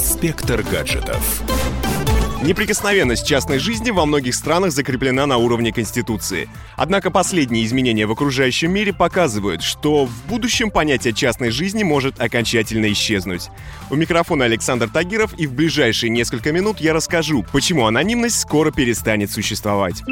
[0.00, 1.42] Инспектор гаджетов.
[2.42, 6.48] Неприкосновенность частной жизни во многих странах закреплена на уровне Конституции.
[6.74, 12.90] Однако последние изменения в окружающем мире показывают, что в будущем понятие частной жизни может окончательно
[12.90, 13.50] исчезнуть.
[13.90, 19.30] У микрофона Александр Тагиров и в ближайшие несколько минут я расскажу, почему анонимность скоро перестанет
[19.30, 20.02] существовать.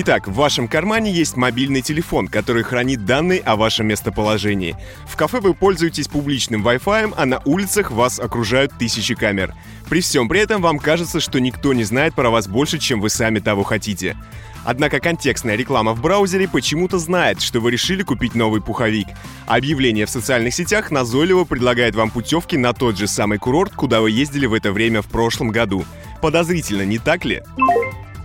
[0.00, 4.76] Итак, в вашем кармане есть мобильный телефон, который хранит данные о вашем местоположении.
[5.08, 9.56] В кафе вы пользуетесь публичным Wi-Fi, а на улицах вас окружают тысячи камер.
[9.90, 13.10] При всем при этом вам кажется, что никто не знает про вас больше, чем вы
[13.10, 14.16] сами того хотите.
[14.64, 19.08] Однако контекстная реклама в браузере почему-то знает, что вы решили купить новый пуховик.
[19.48, 24.12] Объявление в социальных сетях назойливо предлагает вам путевки на тот же самый курорт, куда вы
[24.12, 25.84] ездили в это время в прошлом году.
[26.22, 27.42] Подозрительно, не так ли?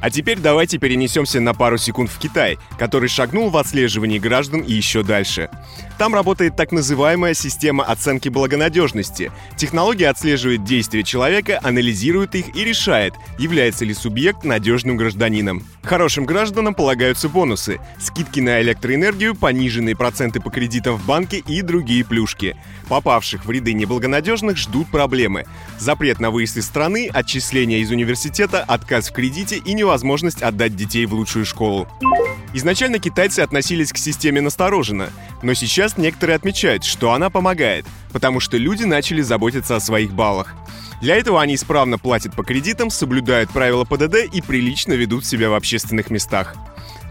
[0.04, 4.74] А теперь давайте перенесемся на пару секунд в Китай, который шагнул в отслеживании граждан и
[4.74, 5.50] еще дальше.
[5.98, 9.32] Там работает так называемая система оценки благонадежности.
[9.56, 15.64] Технология отслеживает действия человека, анализирует их и решает, является ли субъект надежным гражданином.
[15.84, 22.04] Хорошим гражданам полагаются бонусы, скидки на электроэнергию, пониженные проценты по кредитам в банке и другие
[22.04, 22.58] плюшки.
[22.90, 25.46] Попавших в ряды неблагонадежных ждут проблемы.
[25.80, 29.93] Запрет на выезд из страны, отчисление из университета, отказ в кредите и невозможность
[30.42, 31.88] отдать детей в лучшую школу.
[32.54, 35.10] Изначально китайцы относились к системе настороженно,
[35.42, 40.56] но сейчас некоторые отмечают, что она помогает, потому что люди начали заботиться о своих баллах.
[41.02, 45.54] Для этого они исправно платят по кредитам, соблюдают правила ПДД и прилично ведут себя в
[45.54, 46.56] общественных местах.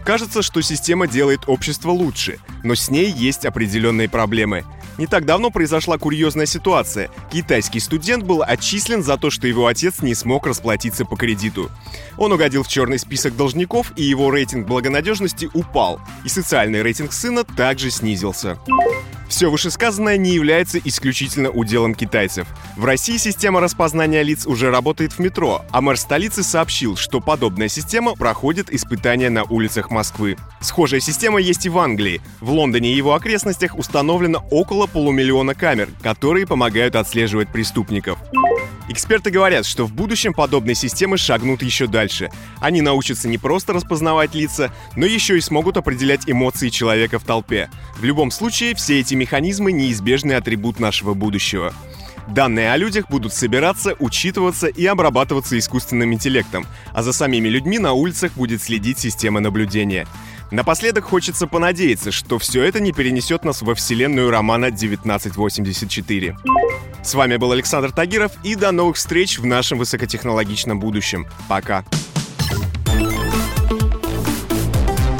[0.03, 4.65] Кажется, что система делает общество лучше, но с ней есть определенные проблемы.
[4.97, 7.09] Не так давно произошла курьезная ситуация.
[7.31, 11.71] Китайский студент был отчислен за то, что его отец не смог расплатиться по кредиту.
[12.17, 17.43] Он угодил в черный список должников, и его рейтинг благонадежности упал, и социальный рейтинг сына
[17.43, 18.59] также снизился.
[19.27, 22.47] Все вышесказанное не является исключительно уделом китайцев.
[22.77, 27.67] В России система распознания лиц уже работает в метро, а мэр столицы сообщил, что подобная
[27.67, 30.37] система проходит испытания на улицах Москвы.
[30.61, 32.21] Схожая система есть и в Англии.
[32.41, 38.19] В Лондоне и его окрестностях установлено около полумиллиона камер, которые помогают отслеживать преступников.
[38.93, 42.29] Эксперты говорят, что в будущем подобные системы шагнут еще дальше.
[42.61, 47.71] Они научатся не просто распознавать лица, но еще и смогут определять эмоции человека в толпе.
[47.97, 51.73] В любом случае, все эти механизмы— неизбежный атрибут нашего будущего.
[52.27, 57.93] Данные о людях будут собираться, учитываться и обрабатываться искусственным интеллектом, а за самими людьми на
[57.93, 60.07] улицах будет следить система наблюдения.
[60.53, 66.37] Напоследок хочется понадеяться, что все это не перенесет нас во вселенную романа 1984.
[67.01, 71.25] С вами был Александр Тагиров, и до новых встреч в нашем высокотехнологичном будущем.
[71.49, 71.83] Пока.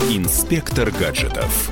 [0.07, 1.71] Инспектор гаджетов.